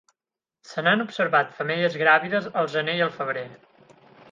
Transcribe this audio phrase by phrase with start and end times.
[0.69, 3.47] Se n'han observat femelles gràvides al gener i el febrer.